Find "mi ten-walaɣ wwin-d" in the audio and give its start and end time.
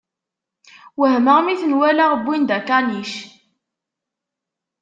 1.41-2.49